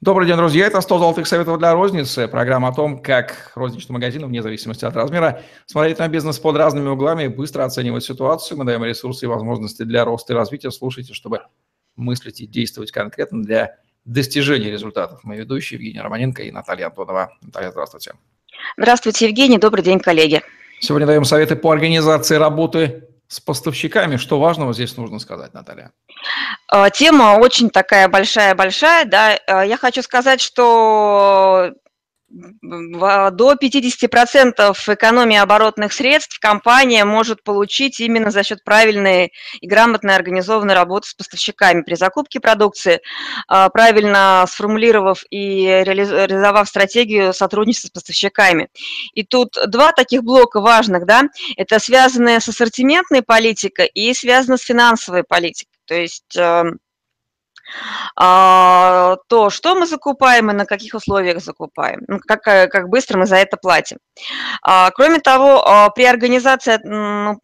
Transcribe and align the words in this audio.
Добрый 0.00 0.26
день, 0.26 0.36
друзья. 0.36 0.66
Это 0.66 0.80
100 0.80 0.98
золотых 0.98 1.26
советов 1.26 1.58
для 1.58 1.72
розницы. 1.72 2.28
Программа 2.28 2.68
о 2.68 2.72
том, 2.72 3.00
как 3.00 3.52
розничный 3.54 3.94
магазин, 3.94 4.26
вне 4.26 4.42
зависимости 4.42 4.84
от 4.84 4.94
размера, 4.94 5.42
смотреть 5.66 5.98
на 5.98 6.08
бизнес 6.08 6.38
под 6.38 6.56
разными 6.56 6.88
углами 6.88 7.28
быстро 7.28 7.64
оценивать 7.64 8.04
ситуацию. 8.04 8.58
Мы 8.58 8.64
даем 8.64 8.84
ресурсы 8.84 9.24
и 9.24 9.28
возможности 9.28 9.84
для 9.84 10.04
роста 10.04 10.34
и 10.34 10.36
развития. 10.36 10.70
Слушайте, 10.70 11.14
чтобы 11.14 11.40
мыслить 11.96 12.40
и 12.40 12.46
действовать 12.46 12.92
конкретно 12.92 13.42
для 13.42 13.76
достижения 14.04 14.70
результатов. 14.70 15.20
Мы 15.22 15.36
ведущие 15.36 15.78
Евгений 15.78 16.00
Романенко 16.00 16.42
и 16.42 16.50
Наталья 16.50 16.86
Антонова. 16.86 17.32
Наталья, 17.40 17.70
здравствуйте. 17.70 18.12
Здравствуйте, 18.76 19.28
Евгений. 19.28 19.58
Добрый 19.58 19.82
день, 19.82 19.98
коллеги. 19.98 20.42
Сегодня 20.80 21.06
даем 21.06 21.24
советы 21.24 21.56
по 21.56 21.70
организации 21.70 22.36
работы 22.36 23.08
с 23.28 23.40
поставщиками. 23.40 24.16
Что 24.16 24.38
важного 24.38 24.72
здесь 24.72 24.96
нужно 24.96 25.18
сказать, 25.18 25.54
Наталья? 25.54 25.92
А, 26.68 26.90
тема 26.90 27.38
очень 27.38 27.70
такая 27.70 28.08
большая-большая, 28.08 29.04
да. 29.04 29.38
А, 29.46 29.64
я 29.64 29.76
хочу 29.76 30.02
сказать, 30.02 30.40
что 30.40 31.72
до 32.62 33.54
50% 33.54 34.94
экономии 34.94 35.36
оборотных 35.36 35.92
средств 35.92 36.38
компания 36.38 37.04
может 37.04 37.42
получить 37.42 38.00
именно 38.00 38.30
за 38.30 38.42
счет 38.42 38.62
правильной 38.64 39.32
и 39.60 39.66
грамотной 39.66 40.14
организованной 40.14 40.74
работы 40.74 41.08
с 41.08 41.14
поставщиками 41.14 41.82
при 41.82 41.94
закупке 41.94 42.40
продукции, 42.40 43.00
а, 43.48 43.68
правильно 43.70 44.44
сформулировав 44.48 45.24
и 45.30 45.64
реализовав 45.84 46.68
стратегию 46.68 47.32
сотрудничества 47.32 47.88
с 47.88 47.92
поставщиками. 47.92 48.68
И 49.14 49.24
тут 49.24 49.56
два 49.66 49.92
таких 49.92 50.22
блока 50.22 50.60
важных, 50.60 51.06
да, 51.06 51.24
это 51.56 51.78
связанное 51.78 52.40
с 52.40 52.48
ассортиментной 52.48 53.22
политикой 53.22 53.86
и 53.86 54.12
связано 54.14 54.56
с 54.56 54.62
финансовой 54.62 55.24
политикой. 55.24 55.76
То 55.86 55.94
есть 55.94 56.36
эм, 56.36 56.78
то, 58.14 59.50
что 59.50 59.74
мы 59.74 59.86
закупаем 59.86 60.50
и 60.50 60.54
на 60.54 60.66
каких 60.66 60.94
условиях 60.94 61.40
закупаем, 61.40 62.00
как, 62.26 62.46
э, 62.46 62.68
как 62.68 62.88
быстро 62.88 63.18
мы 63.18 63.26
за 63.26 63.36
это 63.36 63.56
платим. 63.56 63.98
А, 64.62 64.90
кроме 64.90 65.20
того, 65.20 65.66
а, 65.66 65.90
при 65.90 66.04
организации 66.04 66.78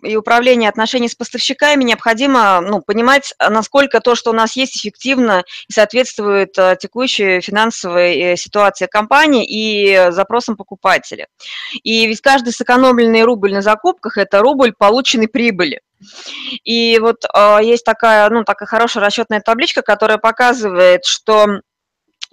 и 0.06 0.17
управлении 0.17 0.69
отношений 0.69 1.09
с 1.09 1.15
поставщиками 1.15 1.84
необходимо 1.84 2.61
ну, 2.61 2.81
понимать, 2.81 3.34
насколько 3.39 4.00
то, 4.00 4.15
что 4.15 4.31
у 4.31 4.34
нас 4.34 4.56
есть, 4.56 4.77
эффективно 4.77 5.45
и 5.69 5.73
соответствует 5.73 6.53
текущей 6.81 7.41
финансовой 7.41 8.17
э, 8.17 8.37
ситуации 8.37 8.87
компании 8.87 9.45
и 9.47 10.11
запросам 10.11 10.56
покупателя. 10.56 11.27
И 11.83 12.06
ведь 12.06 12.20
каждый 12.20 12.53
сэкономленный 12.53 13.23
рубль 13.23 13.53
на 13.53 13.62
закупках– 13.62 14.17
это 14.19 14.41
рубль 14.41 14.73
полученной 14.73 15.28
прибыли. 15.28 15.81
И 16.65 16.98
вот 17.00 17.25
э, 17.25 17.59
есть 17.62 17.84
такая, 17.84 18.28
ну, 18.31 18.45
такая 18.45 18.67
хорошая 18.67 19.05
расчетная 19.05 19.41
табличка, 19.41 19.83
которая 19.83 20.12
показывает, 20.19 21.05
что 21.05 21.61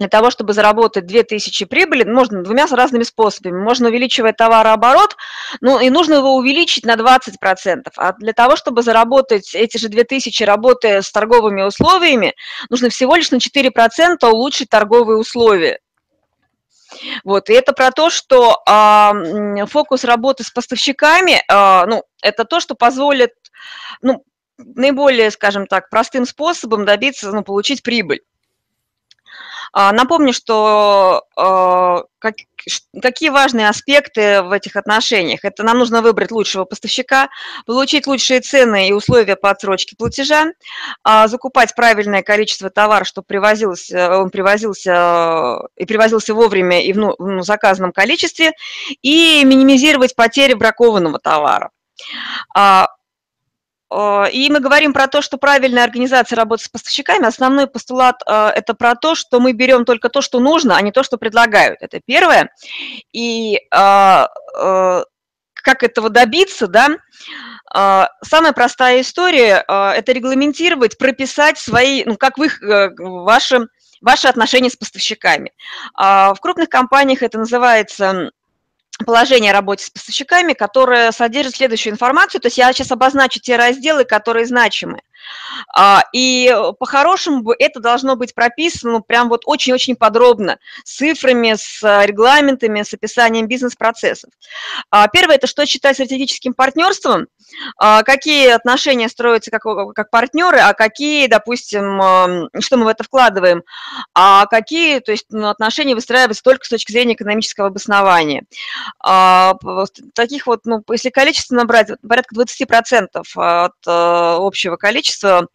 для 0.00 0.08
того, 0.08 0.30
чтобы 0.30 0.54
заработать 0.54 1.06
2000 1.06 1.66
прибыли, 1.66 2.04
можно 2.04 2.42
двумя 2.42 2.66
разными 2.66 3.02
способами. 3.02 3.62
Можно 3.62 3.88
увеличивать 3.88 4.38
товарооборот, 4.38 5.14
ну 5.60 5.78
и 5.78 5.90
нужно 5.90 6.14
его 6.14 6.36
увеличить 6.36 6.86
на 6.86 6.94
20%. 6.94 7.82
А 7.98 8.12
для 8.14 8.32
того, 8.32 8.56
чтобы 8.56 8.82
заработать 8.82 9.54
эти 9.54 9.76
же 9.76 9.88
2000, 9.88 10.42
работая 10.44 11.02
с 11.02 11.12
торговыми 11.12 11.60
условиями, 11.62 12.34
нужно 12.70 12.88
всего 12.88 13.14
лишь 13.14 13.30
на 13.30 13.36
4% 13.36 14.26
улучшить 14.26 14.70
торговые 14.70 15.18
условия. 15.18 15.80
Вот, 17.22 17.50
и 17.50 17.52
это 17.52 17.74
про 17.74 17.90
то, 17.90 18.08
что 18.08 18.62
э, 18.66 19.66
фокус 19.66 20.04
работы 20.04 20.44
с 20.44 20.50
поставщиками, 20.50 21.42
э, 21.46 21.86
ну, 21.86 22.04
это 22.22 22.44
то, 22.44 22.58
что 22.58 22.74
позволит 22.74 23.32
ну, 24.02 24.24
наиболее, 24.74 25.30
скажем 25.30 25.66
так, 25.66 25.90
простым 25.90 26.26
способом 26.26 26.84
добиться, 26.84 27.32
ну, 27.32 27.42
получить 27.42 27.82
прибыль. 27.82 28.22
А, 29.72 29.92
напомню, 29.92 30.32
что 30.32 31.24
а, 31.36 32.02
как, 32.18 32.34
какие 33.00 33.28
важные 33.30 33.68
аспекты 33.68 34.42
в 34.42 34.50
этих 34.50 34.74
отношениях. 34.74 35.44
Это 35.44 35.62
нам 35.62 35.78
нужно 35.78 36.02
выбрать 36.02 36.32
лучшего 36.32 36.64
поставщика, 36.64 37.28
получить 37.66 38.06
лучшие 38.06 38.40
цены 38.40 38.88
и 38.88 38.92
условия 38.92 39.36
по 39.36 39.50
отсрочке 39.50 39.94
платежа, 39.96 40.46
а, 41.04 41.28
закупать 41.28 41.74
правильное 41.76 42.22
количество 42.22 42.68
товара, 42.68 43.04
чтобы 43.04 43.26
привозился, 43.26 44.18
он 44.18 44.30
привозился 44.30 45.60
и 45.76 45.86
привозился 45.86 46.34
вовремя 46.34 46.82
и 46.82 46.92
в 46.92 46.96
ну, 46.96 47.14
в 47.18 47.42
заказанном 47.42 47.92
количестве, 47.92 48.52
и 49.02 49.44
минимизировать 49.44 50.16
потери 50.16 50.54
бракованного 50.54 51.20
товара. 51.20 51.70
Э, 53.90 54.30
и 54.30 54.50
мы 54.50 54.60
говорим 54.60 54.92
про 54.92 55.06
то, 55.06 55.22
что 55.22 55.36
правильная 55.38 55.84
организация 55.84 56.36
работы 56.36 56.64
с 56.64 56.68
поставщиками, 56.68 57.26
основной 57.26 57.66
постулат 57.66 58.22
э,– 58.26 58.32
это 58.56 58.74
про 58.74 58.94
то, 58.94 59.14
что 59.14 59.40
мы 59.40 59.52
берем 59.52 59.84
только 59.84 60.08
то, 60.08 60.20
что 60.20 60.40
нужно, 60.40 60.76
а 60.76 60.80
не 60.82 60.92
то, 60.92 61.02
что 61.02 61.18
предлагают. 61.18 61.78
Это 61.80 62.00
первое. 62.04 62.50
И 63.12 63.56
э, 63.56 64.26
как 65.62 65.82
этого 65.82 66.08
добиться, 66.08 66.66
да, 66.66 66.96
Самая 67.72 68.52
простая 68.52 69.02
история– 69.02 69.62
это 69.68 70.10
регламентировать, 70.10 70.98
прописать 70.98 71.56
свои, 71.56 72.02
ну, 72.04 72.16
как 72.16 72.36
вы, 72.36 72.50
ваши, 72.98 73.68
ваши 74.00 74.26
отношения 74.26 74.70
с 74.70 74.76
поставщиками. 74.76 75.52
В 75.96 76.36
крупных 76.40 76.68
компаниях 76.68 77.22
это 77.22 77.38
называется 77.38 78.32
положение 79.04 79.52
о 79.52 79.54
работе 79.54 79.84
с 79.84 79.90
поставщиками, 79.90 80.52
которое 80.52 81.12
содержит 81.12 81.56
следующую 81.56 81.92
информацию. 81.92 82.40
То 82.40 82.46
есть 82.46 82.58
я 82.58 82.72
сейчас 82.72 82.90
обозначу 82.92 83.40
те 83.40 83.56
разделы, 83.56 84.04
которые 84.04 84.46
значимы. 84.46 85.00
А, 85.74 86.02
и 86.12 86.54
по-хорошему 86.78 87.52
это 87.58 87.80
должно 87.80 88.16
быть 88.16 88.34
прописано 88.34 88.90
ну, 88.90 89.00
прям 89.00 89.28
вот 89.28 89.42
очень-очень 89.46 89.96
подробно, 89.96 90.58
с 90.84 90.96
цифрами, 90.96 91.54
с 91.56 91.80
регламентами, 92.04 92.82
с 92.82 92.92
описанием 92.92 93.46
бизнес-процессов. 93.46 94.30
А, 94.90 95.08
первое– 95.08 95.36
это 95.36 95.46
что 95.46 95.64
считать 95.66 95.96
стратегическим 95.96 96.54
партнерством, 96.54 97.28
а, 97.78 98.02
какие 98.02 98.48
отношения 98.48 99.08
строятся 99.08 99.50
как, 99.50 99.62
как 99.94 100.10
партнеры, 100.10 100.58
а 100.58 100.74
какие, 100.74 101.26
допустим, 101.26 102.50
что 102.60 102.76
мы 102.76 102.84
в 102.84 102.88
это 102.88 103.04
вкладываем, 103.04 103.62
а 104.14 104.46
какие 104.46 105.00
то 105.00 105.12
есть, 105.12 105.26
ну, 105.30 105.48
отношения 105.48 105.94
выстраиваются 105.94 106.42
только 106.42 106.64
с 106.64 106.68
точки 106.68 106.92
зрения 106.92 107.14
экономического 107.14 107.68
обоснования. 107.68 108.44
Таких 110.14 110.46
вот, 110.46 110.60
ну, 110.64 110.82
если 110.90 111.10
количественно 111.10 111.64
брать, 111.64 111.90
порядка 112.06 112.34
20% 112.34 113.22
от 113.36 113.72
общего 113.86 114.76
количества, 114.76 115.19
количество 115.20 115.48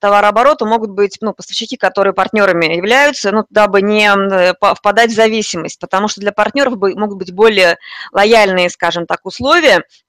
товарооборота 0.00 0.64
могут 0.64 0.90
быть 0.90 1.18
ну, 1.20 1.32
поставщики, 1.32 1.76
которые 1.76 2.12
партнерами 2.12 2.76
являются, 2.76 3.32
ну, 3.32 3.44
дабы 3.50 3.82
не 3.82 4.08
э, 4.08 4.54
впадать 4.74 5.10
в 5.10 5.14
зависимость, 5.14 5.78
потому 5.78 6.08
что 6.08 6.20
для 6.20 6.32
партнеров 6.32 6.74
могут 6.76 7.18
быть 7.18 7.32
более 7.32 7.78
лояльные, 8.12 8.70
скажем 8.70 9.06
так, 9.06 9.24
условия, 9.24 9.82
Э, 9.82 10.07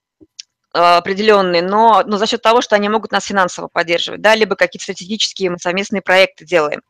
определенные, 0.72 1.62
но, 1.62 2.02
но 2.06 2.16
за 2.16 2.26
счет 2.26 2.42
того, 2.42 2.60
что 2.60 2.76
они 2.76 2.88
могут 2.88 3.10
нас 3.10 3.24
финансово 3.24 3.68
поддерживать, 3.68 4.20
да, 4.20 4.34
либо 4.34 4.54
какие-то 4.54 4.84
стратегические 4.84 5.50
мы 5.50 5.58
совместные 5.58 6.00
проекты 6.00 6.44
делаем. 6.44 6.82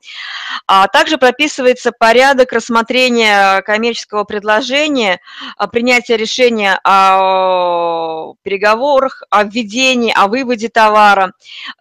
А 0.67 0.87
также 0.89 1.17
прописывается 1.17 1.93
порядок 1.93 2.53
рассмотрения 2.53 3.63
коммерческого 3.63 4.25
предложения, 4.25 5.21
а, 5.57 5.67
принятия 5.67 6.17
решения 6.17 6.79
о 6.85 8.35
переговорах, 8.43 9.23
о 9.31 9.45
введении, 9.45 10.13
о 10.15 10.29
выводе 10.29 10.69
товара. 10.69 11.33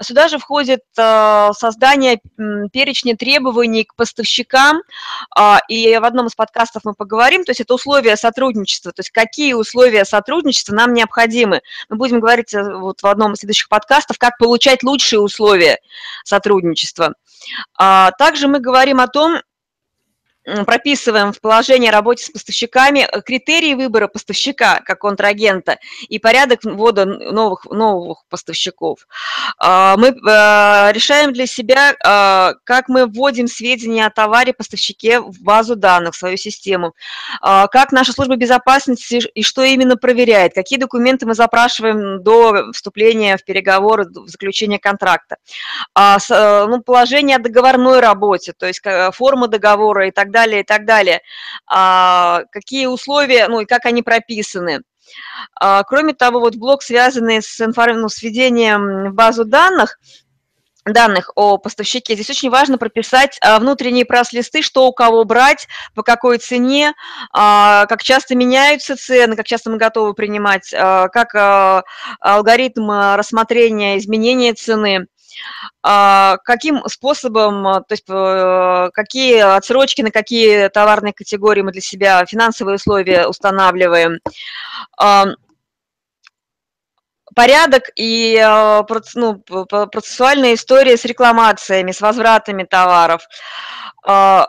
Сюда 0.01 0.27
же 0.27 0.37
входит 0.37 0.81
э, 0.97 1.49
создание 1.53 2.19
перечня 2.71 3.15
требований 3.15 3.83
к 3.83 3.95
поставщикам, 3.95 4.81
а, 5.35 5.59
и 5.67 5.97
в 5.97 6.05
одном 6.05 6.27
из 6.27 6.35
подкастов 6.35 6.83
мы 6.85 6.93
поговорим, 6.93 7.43
то 7.43 7.51
есть 7.51 7.61
это 7.61 7.73
условия 7.73 8.15
сотрудничества, 8.15 8.91
то 8.91 9.01
есть 9.01 9.11
какие 9.11 9.53
условия 9.53 10.05
сотрудничества 10.05 10.73
нам 10.73 10.93
необходимы 10.93 11.61
мы 11.89 11.97
будем 11.97 12.19
говорить 12.19 12.53
э, 12.53 12.63
вот 12.63 13.01
в 13.01 13.07
одном 13.07 13.33
из 13.33 13.39
следующих 13.39 13.69
подкастов, 13.69 14.17
как 14.17 14.37
получать 14.37 14.83
лучшие 14.83 15.19
условия 15.19 15.79
сотрудничества. 16.23 17.15
А 17.77 18.11
также 18.11 18.47
мы 18.47 18.59
говорим 18.59 18.99
о 18.99 19.07
том, 19.07 19.41
прописываем 20.65 21.33
в 21.33 21.41
положении 21.41 21.89
о 21.89 21.91
работе 21.91 22.25
с 22.25 22.29
поставщиками 22.29 23.07
э, 23.11 23.21
критерии 23.21 23.73
выбора 23.73 24.07
поставщика 24.07 24.81
как 24.85 24.99
контрагента 24.99 25.77
и 26.07 26.19
порядок 26.19 26.63
ввода 26.63 27.05
новых, 27.05 27.65
новых 27.65 28.23
поставщиков. 28.29 29.07
А, 29.57 29.97
мы 29.97 30.09
э, 30.09 30.91
решаем 30.93 31.33
для 31.33 31.45
себя, 31.45 31.95
а, 32.03 32.53
как 32.63 32.89
мы 32.89 33.05
вводим 33.05 33.47
сведения 33.47 34.05
о 34.05 34.09
товаре 34.09 34.53
поставщике 34.53 35.19
в 35.19 35.41
базу 35.41 35.75
данных, 35.75 36.13
в 36.13 36.17
свою 36.17 36.37
систему, 36.37 36.93
а, 37.41 37.67
как 37.67 37.91
наша 37.91 38.13
служба 38.13 38.35
безопасности 38.35 39.21
и 39.33 39.43
что 39.43 39.63
именно 39.63 39.97
проверяет, 39.97 40.53
какие 40.53 40.79
документы 40.79 41.25
мы 41.25 41.35
запрашиваем 41.35 42.23
до 42.23 42.71
вступления 42.71 43.37
в 43.37 43.43
переговоры, 43.43 44.05
в 44.05 44.27
заключение 44.27 44.79
контракта. 44.79 45.37
Э, 45.97 46.17
ну, 46.67 46.81
положение 46.81 47.37
о 47.37 47.39
договорной 47.39 47.99
работе, 47.99 48.53
то 48.57 48.65
есть 48.65 48.81
форма 49.13 49.47
договора 49.47 50.07
и 50.07 50.11
так 50.11 50.28
далее 50.31 50.49
далее, 50.49 50.61
и 50.61 50.63
так 50.63 50.85
далее. 50.85 51.21
А, 51.67 52.43
какие 52.51 52.87
условия, 52.87 53.47
ну 53.47 53.61
и 53.61 53.65
как 53.65 53.85
они 53.85 54.03
прописаны. 54.03 54.81
А, 55.59 55.83
кроме 55.83 56.13
того, 56.13 56.39
вот 56.39 56.55
блок, 56.55 56.83
связанный 56.83 57.41
с, 57.41 57.59
информ... 57.61 57.99
ну, 57.99 58.09
с 58.09 58.21
введением 58.21 59.11
в 59.11 59.13
базу 59.13 59.45
данных, 59.45 59.99
данных 60.85 61.31
о 61.35 61.57
поставщике, 61.57 62.15
здесь 62.15 62.29
очень 62.29 62.49
важно 62.49 62.77
прописать 62.77 63.37
а, 63.41 63.59
внутренние 63.59 64.05
прайс-листы, 64.05 64.61
что 64.61 64.87
у 64.87 64.93
кого 64.93 65.23
брать, 65.23 65.67
по 65.93 66.03
какой 66.03 66.37
цене, 66.37 66.93
как 67.33 68.01
часто 68.01 68.35
меняются 68.35 68.95
цены, 68.95 69.35
как 69.35 69.45
часто 69.45 69.69
мы 69.69 69.77
готовы 69.77 70.13
принимать, 70.13 70.71
как 70.71 71.83
алгоритм 72.21 72.89
рассмотрения 72.89 73.97
изменения 73.97 74.53
цены, 74.53 75.07
каким 75.81 76.83
способом, 76.87 77.63
то 77.63 77.91
есть 77.91 78.05
э, 78.09 78.89
какие 78.93 79.39
отсрочки, 79.39 80.01
на 80.01 80.11
какие 80.11 80.67
товарные 80.69 81.13
категории 81.13 81.61
мы 81.61 81.71
для 81.71 81.81
себя 81.81 82.25
финансовые 82.25 82.75
условия 82.75 83.27
устанавливаем? 83.27 84.19
Порядок 87.35 87.83
и 87.95 88.35
э, 88.35 88.83
ну, 89.15 89.35
процессуальная 89.39 90.55
история 90.55 90.97
с 90.97 91.05
рекламациями, 91.05 91.91
с 91.91 92.01
возвратами 92.01 92.63
товаров, 92.63 93.21
э, 94.07 94.45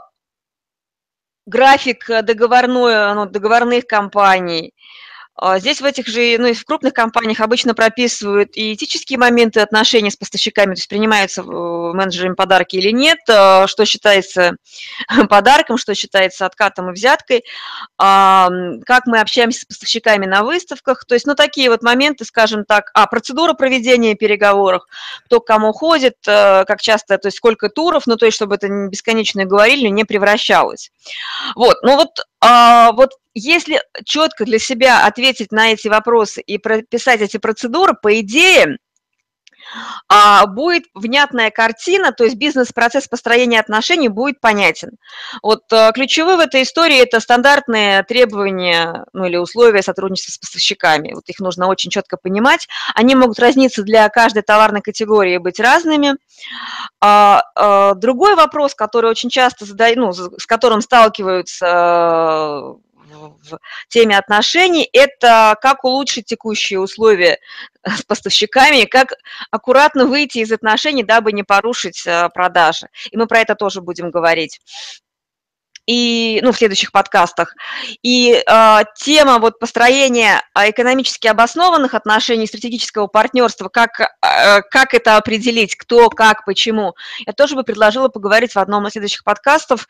график 1.47 2.07
договорной, 2.09 3.15
ну, 3.15 3.27
договорных 3.27 3.87
компаний– 3.87 4.73
а 4.83 5.10
здесь 5.59 5.81
в 5.81 5.85
этих 5.85 6.07
же, 6.07 6.37
ну 6.39 6.49
и 6.49 6.53
в 6.53 6.65
крупных 6.65 6.93
компаниях 6.93 7.41
обычно 7.41 7.75
прописывают 7.75 8.57
и 8.57 8.75
этические 8.75 9.19
моменты 9.19 9.61
отношений 9.61 10.11
с 10.11 10.17
поставщиками, 10.17 10.75
то 10.75 10.81
есть 10.81 10.89
принимаются 10.89 11.43
э, 11.43 11.45
менеджерами 11.45 12.35
подарки 12.35 12.77
или 12.77 12.91
нет, 12.91 13.19
а 13.29 13.67
что 13.67 13.85
считается 13.85 14.57
подарком, 15.29 15.79
что 15.79 15.95
считается 15.95 16.47
откатом 16.47 16.91
и 16.91 16.93
взяткой, 16.93 17.45
а, 17.99 18.51
как 18.85 19.07
мы 19.07 19.21
общаемся 19.21 19.61
с 19.61 19.65
поставщиками 19.65 20.27
на 20.27 20.43
выставках, 20.43 21.05
то 21.07 21.15
есть, 21.15 21.27
ну, 21.27 21.35
такие 21.35 21.71
вот 21.71 21.83
моменты, 21.83 22.25
скажем 22.25 22.65
так, 22.65 22.91
а, 22.95 23.07
процедура 23.07 23.55
проведения 23.55 24.15
переговоров, 24.15 24.83
кто 25.25 25.41
к 25.41 25.47
кому 25.47 25.73
ходит, 25.73 26.17
э, 26.27 26.65
как 26.67 26.81
часто, 26.81 27.19
то 27.19 27.29
есть 27.29 27.39
сколько 27.39 27.69
туров, 27.69 28.07
ну, 28.07 28.17
то 28.17 28.27
есть, 28.27 28.37
чтобы 28.37 28.57
это 28.57 28.69
бесконечно 28.69 29.45
говорили, 29.45 29.89
не 29.89 30.05
превращалось. 30.05 30.91
Вот, 31.55 31.77
ну 31.83 31.97
вот 31.97 32.11
а, 32.21 32.23
вот 32.93 33.11
если 33.35 33.83
четко 34.05 34.45
для 34.45 34.59
себя 34.59 35.07
ответить 35.07 35.53
на 35.53 35.73
эти 35.73 35.89
вопросы 35.89 36.41
и 36.41 36.59
прописать 36.59 37.21
эти 37.21 37.37
процедуры, 37.37 37.95
по 38.01 38.19
идее, 38.21 38.65
а, 38.65 38.90
будет 40.49 40.85
внятная 40.95 41.51
картина, 41.51 42.13
то 42.13 42.25
есть 42.25 42.37
бизнес-процесс 42.37 43.09
построения 43.09 43.61
отношений 43.61 44.09
будет 44.09 44.41
понятен. 44.41 44.91
Вот 45.43 45.73
а, 45.73 45.93
ключевые 45.93 46.37
в 46.37 46.41
этой 46.41 46.63
истории– 46.63 46.99
это 47.03 47.21
стандартные 47.21 48.03
требования 48.03 49.05
ну, 49.13 49.25
или 49.25 49.37
условия 49.37 49.83
сотрудничества 49.83 50.33
с 50.33 50.39
поставщиками. 50.39 51.13
Вот 51.15 51.29
их 51.29 51.39
нужно 51.41 51.69
очень 51.69 51.91
четко 51.91 52.17
понимать. 52.17 52.69
Они 52.95 53.15
могут 53.15 53.39
разниться 53.39 53.83
для 53.83 54.09
каждой 54.09 54.43
товарной 54.43 54.81
категории 54.81 55.35
и 55.35 55.39
быть 55.39 55.61
разными. 55.61 56.17
А, 57.01 57.43
а, 57.55 57.95
другой 57.95 58.35
вопрос, 58.35 58.75
который 58.75 59.11
очень 59.11 59.31
часто 59.31 59.65
задают, 59.65 59.97
ну, 59.97 60.13
с 60.13 60.47
которым 60.47 60.81
сталкиваются 60.81 62.77
в 63.21 63.59
теме 63.89 64.19
отношений, 64.19 64.89
это 64.93 65.57
как 65.61 65.85
улучшить 65.85 66.27
текущие 66.27 66.81
условия 66.81 67.39
с 67.85 68.03
поставщиками, 68.03 68.85
как 68.85 69.15
аккуратно 69.51 70.07
выйти 70.07 70.39
из 70.39 70.53
отношений, 70.53 71.03
дабы 71.03 71.33
не 71.33 71.43
порушить 71.43 72.07
э, 72.07 72.29
продажи. 72.35 72.89
И 73.11 73.17
мы 73.17 73.27
про 73.27 73.41
это 73.41 73.55
тоже 73.55 73.81
будем 73.81 74.11
говорить 74.11 74.61
и, 75.91 76.39
ну, 76.45 76.53
в 76.53 76.57
следующих 76.57 76.93
подкастах. 76.93 77.57
И 78.05 78.33
э, 78.47 78.79
тема 78.95 79.41
вот 79.41 79.59
построения 79.59 80.41
а, 80.55 80.71
экономически 80.71 81.27
обоснованных 81.27 81.95
отношений, 81.95 82.47
стратегического 82.47 83.09
партнерства, 83.09 83.69
как, 83.69 84.01
э, 84.01 84.63
как 84.71 84.95
это 84.95 85.17
определить, 85.17 85.75
кто, 85.75 86.09
как, 86.09 86.45
почему, 86.45 86.95
я 87.27 87.33
тоже 87.33 87.57
бы 87.57 87.65
предложила 87.65 88.07
поговорить 88.07 88.53
в 88.55 88.59
одном 88.59 88.87
из 88.87 88.93
следующих 88.93 89.25
подкастов. 89.25 89.89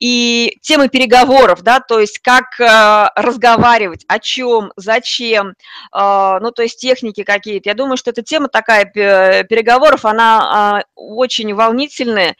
И 0.00 0.56
темы 0.62 0.88
переговоров, 0.88 1.60
да, 1.60 1.80
то 1.80 2.00
есть 2.00 2.20
как 2.20 2.58
э, 2.58 3.10
разговаривать, 3.14 4.06
о 4.08 4.20
чем, 4.20 4.72
зачем, 4.76 5.48
э, 5.48 6.38
ну, 6.40 6.52
то 6.52 6.62
есть 6.62 6.80
техники 6.80 7.22
какие-то. 7.22 7.68
Я 7.68 7.74
думаю, 7.74 7.98
что 7.98 8.12
эта 8.12 8.22
тема 8.22 8.48
такая 8.48 8.86
переговоров, 8.86 10.06
она 10.06 10.80
э, 10.80 10.88
очень 10.94 11.52
волнительная 11.52 12.34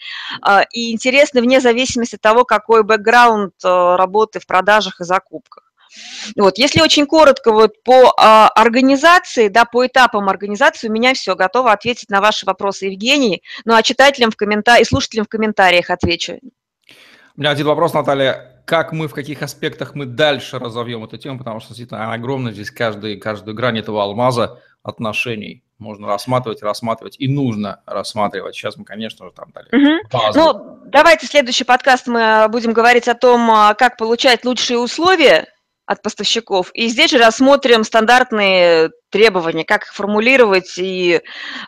э, 0.47 0.61
и 0.73 0.91
интересная 0.91 1.43
вне 1.43 1.61
зависимости 1.61 2.15
от 2.15 2.23
того, 2.23 2.47
какой 2.47 2.83
бы 2.83 2.94
бэкграунд 2.96 3.55
работы 3.62 4.41
в 4.41 4.46
продажах 4.46 5.00
и 5.00 5.05
закупках. 5.05 5.64
Вот, 6.37 6.58
если 6.58 6.81
очень 6.81 7.06
коротко 7.06 7.52
вот 7.52 7.82
по 7.82 8.14
а, 8.17 8.49
организации, 8.49 9.49
да, 9.49 9.64
по 9.64 9.87
этапам 9.87 10.29
организации, 10.29 10.88
у 10.88 10.93
меня 10.93 11.14
все, 11.14 11.37
готово 11.37 11.73
ответить 11.73 12.11
на 12.11 12.20
ваши 12.20 12.46
вопросы, 12.46 12.87
Евгений. 12.87 13.43
Ну, 13.64 13.75
а 13.75 13.82
читателям 13.82 14.31
в 14.31 14.37
комментариях, 14.37 14.87
и 14.87 14.88
слушателям 14.88 15.26
в 15.26 15.29
комментариях 15.29 15.91
отвечу. 15.91 16.38
У 17.37 17.41
меня 17.41 17.50
один 17.50 17.67
вопрос, 17.67 17.94
Наталья. 17.94 18.62
Как 18.64 18.93
мы, 18.93 19.08
в 19.08 19.12
каких 19.12 19.43
аспектах 19.43 19.94
мы 19.94 20.06
дальше 20.06 20.58
разовьем 20.58 21.05
эту 21.05 21.19
тему, 21.19 21.38
потому 21.38 21.61
что 21.61 21.70
действительно 21.70 22.12
огромная, 22.12 22.52
здесь 22.52 22.70
каждый, 22.70 23.19
каждую 23.19 23.55
грань 23.55 23.79
этого 23.79 24.02
алмаза 24.02 24.62
отношений 24.85 25.65
можно 25.79 26.07
рассматривать, 26.07 26.63
рассматривать 26.63 27.17
и 27.19 27.27
нужно 27.27 27.83
рассматривать. 27.87 28.55
Сейчас 28.55 28.77
мы, 28.77 28.85
конечно 28.85 29.27
же, 29.27 29.33
там 29.33 29.51
дали 29.53 29.69
угу. 29.73 30.33
Ну, 30.35 30.79
давайте 30.87 31.27
следующий 31.27 31.65
подкаст 31.65 32.07
мы 32.07 32.47
будем 32.49 32.73
говорить 32.73 33.09
о 33.09 33.15
том, 33.15 33.51
а, 33.51 33.75
как 33.75 33.97
получать 33.97 34.45
лучшие 34.45 34.79
условия 34.79 35.49
от 35.87 36.03
поставщиков. 36.03 36.71
И 36.75 36.89
здесь 36.89 37.11
же 37.11 37.19
рассмотрим 37.19 37.85
стандартные 37.85 38.91
требования, 39.11 39.65
как 39.65 39.85
их 39.85 39.95
формулировать 39.95 40.79
и 40.79 41.21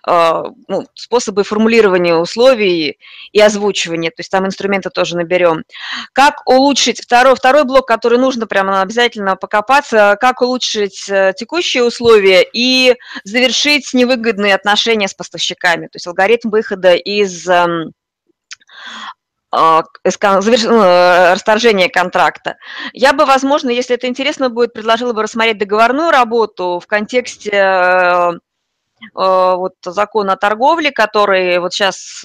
э, 0.08 0.42
ну, 0.68 0.86
способы 0.94 1.44
формулирования 1.44 2.16
условий 2.16 2.98
и 3.32 3.40
озвучивания. 3.40 4.10
То 4.10 4.20
есть 4.20 4.30
там 4.30 4.46
инструменты 4.46 4.90
тоже 4.90 5.16
наберем. 5.16 5.64
Как 6.12 6.42
улучшить 6.46 7.00
второй, 7.02 7.36
второй 7.36 7.64
блок, 7.64 7.86
который 7.86 8.18
нужно 8.18 8.46
прямо 8.46 8.80
обязательно 8.80 9.36
покопаться, 9.36 10.16
как 10.20 10.40
улучшить 10.40 11.08
э, 11.08 11.34
текущие 11.36 11.84
условия 11.84 12.44
и 12.52 12.96
завершить 13.24 13.92
невыгодные 13.92 14.54
отношения 14.54 15.08
с 15.08 15.14
поставщиками. 15.14 15.86
То 15.86 15.96
есть 15.96 16.06
алгоритм 16.06 16.50
выхода 16.50 16.94
из 16.94 17.46
а, 19.58 19.84
ну, 20.04 20.82
э, 20.82 21.32
расторжение 21.32 21.88
контракта. 21.88 22.56
Я 22.92 23.14
бы, 23.14 23.24
возможно, 23.24 23.70
если 23.70 23.96
это 23.96 24.06
интересно 24.06 24.50
будет, 24.50 24.74
предложила 24.74 25.14
бы 25.14 25.22
рассмотреть 25.22 25.58
договорную 25.58 26.10
работу 26.10 26.78
в 26.78 26.86
контексте 26.86 27.50
э, 27.52 28.32
э, 28.32 28.36
вот 29.14 29.74
закона 29.82 30.34
о 30.34 30.36
торговле, 30.36 30.90
который 30.90 31.58
вот 31.58 31.72
сейчас 31.72 32.22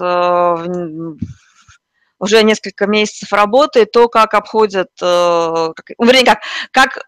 уже 2.19 2.43
несколько 2.43 2.85
месяцев 2.85 3.31
работает, 3.31 3.91
то, 3.91 4.07
как 4.09 4.33
обходят, 4.33 4.89
как, 4.99 5.89
вернее, 5.97 6.25
как, 6.25 6.41
как 6.71 7.03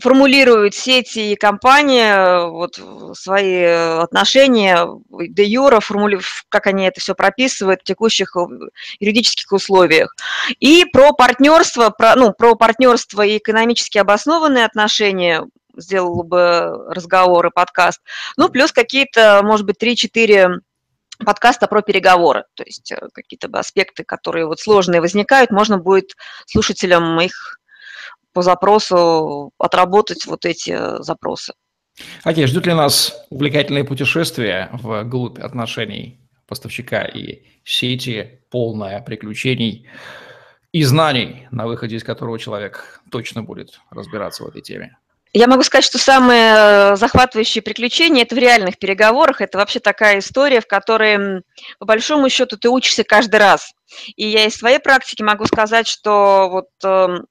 формулируют 0.00 0.74
сети 0.74 1.32
и 1.32 1.36
компании 1.36 2.02
э, 2.02 2.46
вот 2.48 2.80
свои 3.16 3.64
отношения, 3.64 4.86
де 5.08 5.44
юра, 5.44 5.80
формули... 5.80 6.20
как 6.48 6.66
они 6.66 6.84
это 6.86 7.00
все 7.00 7.14
прописывают 7.14 7.80
в 7.80 7.84
текущих 7.84 8.36
э, 8.36 8.40
юридических 8.98 9.52
условиях. 9.52 10.14
И 10.58 10.84
про 10.84 11.12
партнерство, 11.12 11.90
про, 11.90 12.16
ну, 12.16 12.32
про 12.32 12.54
партнерство 12.54 13.22
и 13.22 13.38
экономически 13.38 13.98
обоснованные 13.98 14.64
отношения 14.64 15.46
сделал 15.76 16.22
бы 16.22 16.86
разговор 16.88 17.46
и 17.46 17.50
подкаст. 17.50 18.00
Ну, 18.36 18.48
плюс 18.48 18.72
какие-то, 18.72 19.40
может 19.44 19.66
быть, 19.66 19.82
3-4 19.82 20.60
подкаста 21.24 21.66
про 21.66 21.82
переговоры, 21.82 22.44
то 22.54 22.62
есть 22.64 22.92
э, 22.92 23.08
какие-то 23.12 23.48
аспекты, 23.58 24.04
которые 24.04 24.46
вот 24.46 24.60
сложные 24.60 25.00
возникают, 25.00 25.50
можно 25.50 25.78
будет 25.78 26.16
слушателям 26.46 27.20
их 27.20 27.59
по 28.32 28.42
запросу 28.42 29.52
отработать 29.58 30.26
вот 30.26 30.44
эти 30.44 30.70
э, 30.70 31.02
запросы. 31.02 31.52
Окей, 32.22 32.46
ждут 32.46 32.66
ли 32.66 32.74
нас 32.74 33.26
увлекательные 33.30 33.84
путешествия 33.84 34.70
в 34.72 35.04
глубь 35.04 35.38
отношений 35.38 36.20
поставщика 36.46 37.02
и 37.04 37.42
сети, 37.64 38.40
полное 38.50 39.00
приключений 39.00 39.88
и 40.72 40.82
знаний, 40.82 41.46
на 41.50 41.66
выходе 41.66 41.96
из 41.96 42.04
которого 42.04 42.38
человек 42.38 43.00
точно 43.10 43.42
будет 43.42 43.80
разбираться 43.90 44.44
в 44.44 44.48
этой 44.48 44.62
теме? 44.62 44.96
Я 45.32 45.46
могу 45.46 45.62
сказать, 45.62 45.84
что 45.84 45.98
самые 45.98 46.54
э, 46.56 46.96
захватывающие 46.96 47.62
приключения– 47.62 48.22
это 48.24 48.34
в 48.34 48.38
реальных 48.38 48.78
переговорах. 48.78 49.40
Это 49.40 49.58
вообще 49.58 49.78
такая 49.78 50.18
история, 50.18 50.60
в 50.60 50.66
которой, 50.66 51.42
по 51.78 51.86
большому 51.86 52.28
счету, 52.28 52.56
ты 52.56 52.68
учишься 52.68 53.04
каждый 53.04 53.36
раз. 53.36 53.72
И 54.16 54.26
я 54.26 54.46
из 54.46 54.56
своей 54.56 54.80
практики 54.80 55.22
могу 55.22 55.44
сказать, 55.44 55.86
что 55.86 56.48
вот 56.50 56.68
эм, 56.82 57.26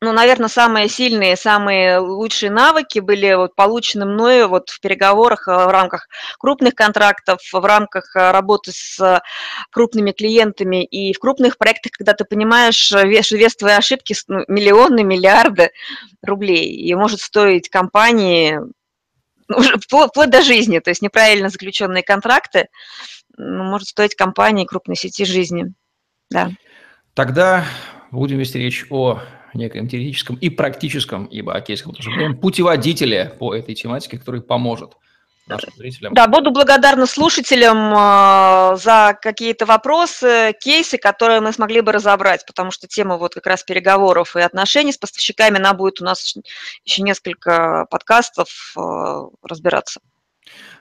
ну, 0.00 0.12
наверное, 0.12 0.48
самые 0.48 0.88
сильные, 0.88 1.36
самые 1.36 1.98
лучшие 1.98 2.50
навыки 2.50 2.98
были 2.98 3.34
вот 3.34 3.54
получены 3.54 4.04
мною 4.04 4.48
вот 4.48 4.70
в 4.70 4.80
переговорах 4.80 5.48
э, 5.48 5.52
в 5.52 5.68
рамках 5.68 6.08
крупных 6.38 6.74
контрактов, 6.74 7.40
в 7.52 7.64
рамках 7.64 8.14
э, 8.14 8.30
работы 8.30 8.72
с 8.74 9.22
крупными 9.70 10.12
клиентами 10.12 10.84
и 10.84 11.12
в 11.12 11.18
крупных 11.18 11.58
проектах, 11.58 11.92
когда 11.92 12.12
ты 12.12 12.24
понимаешь 12.24 12.92
э, 12.92 13.06
вес, 13.06 13.30
вес 13.30 13.56
твоей 13.56 13.78
ошибки 13.78 14.14
ну, 14.28 14.44
миллионы, 14.48 15.02
миллиарды 15.02 15.70
рублей, 16.22 16.68
и 16.68 16.94
может 16.94 17.20
стоить 17.20 17.68
компании 17.68 18.60
уже 19.48 19.78
вплоть 19.78 20.30
до 20.30 20.42
жизни, 20.42 20.80
то 20.80 20.90
есть 20.90 21.02
неправильно 21.02 21.48
заключенные 21.48 22.02
контракты 22.02 22.68
ну, 23.36 23.64
может 23.64 23.88
стоить 23.88 24.14
компании 24.14 24.64
крупной 24.64 24.96
сети 24.96 25.24
жизни. 25.24 25.72
Да. 26.30 26.50
Тогда 27.14 27.64
будем 28.10 28.38
вести 28.38 28.58
речь 28.58 28.86
о 28.90 29.20
неком 29.54 29.88
теоретическом 29.88 30.36
и 30.36 30.50
практическом, 30.50 31.26
ибо 31.26 31.54
о 31.54 31.60
кейсах 31.60 31.94
тоже 31.94 32.10
говорим, 32.10 32.36
путеводителе 32.38 33.34
по 33.38 33.54
этой 33.54 33.74
тематике, 33.74 34.18
который 34.18 34.40
поможет 34.40 34.96
нашим 35.46 35.72
зрителям. 35.76 36.14
Да, 36.14 36.26
буду 36.26 36.50
благодарна 36.50 37.06
слушателям 37.06 37.92
э, 37.94 38.76
за 38.76 39.16
какие-то 39.20 39.66
вопросы, 39.66 40.54
кейсы, 40.60 40.98
которые 40.98 41.40
мы 41.40 41.52
смогли 41.52 41.80
бы 41.80 41.92
разобрать, 41.92 42.44
потому 42.46 42.70
что 42.70 42.88
тема 42.88 43.16
вот 43.16 43.34
как 43.34 43.46
раз 43.46 43.62
переговоров 43.62 44.36
и 44.36 44.40
отношений 44.40 44.92
с 44.92 44.98
поставщиками, 44.98 45.58
она 45.58 45.74
будет 45.74 46.00
у 46.00 46.04
нас 46.04 46.34
еще 46.84 47.02
несколько 47.02 47.86
подкастов 47.90 48.74
э, 48.76 48.80
разбираться. 49.42 50.00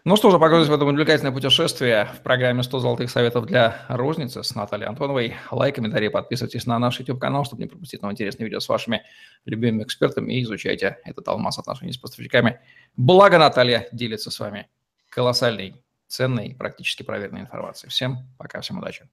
Ну 0.08 0.16
что 0.18 0.30
же, 0.30 0.38
погрузимся 0.38 0.72
в 0.72 0.76
это 0.76 0.86
увлекательное 0.86 1.32
путешествие 1.32 2.06
в 2.14 2.22
программе 2.22 2.62
«100 2.62 2.80
золотых 2.80 3.10
советов 3.10 3.48
для 3.48 3.88
розницы» 3.90 4.44
с 4.44 4.54
Натальей 4.54 4.86
Антоновой. 4.86 5.34
Лайк, 5.50 5.78
комментарий, 5.78 6.12
подписывайтесь 6.12 6.68
на 6.68 6.78
наш 6.78 7.00
YouTube-канал, 7.00 7.44
чтобы 7.44 7.64
не 7.64 7.68
пропустить 7.68 8.04
новые 8.04 8.14
интересные 8.14 8.46
видео 8.46 8.60
с 8.60 8.70
вашими 8.70 9.02
любимыми 9.46 9.82
экспертами 9.82 10.32
и 10.32 10.44
изучайте 10.44 11.00
этот 11.06 11.28
алмаз 11.28 11.58
отношений 11.58 11.92
с 11.92 11.98
поставщиками. 11.98 12.60
Благо 12.96 13.40
Наталья 13.40 13.90
делится 13.92 14.30
с 14.30 14.40
вами 14.40 14.70
колоссальной, 15.10 15.84
ценной, 16.06 16.56
практически 16.56 17.02
проверенной 17.02 17.42
информацией. 17.42 17.90
Всем 17.90 18.28
пока, 18.38 18.62
всем 18.62 18.78
удачи. 18.78 19.10